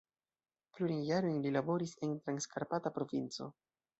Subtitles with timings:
[0.77, 3.51] Plurajn jarojn li laboris en Transkarpata provinco.